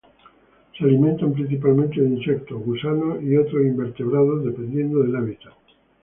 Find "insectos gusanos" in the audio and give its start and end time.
2.09-3.21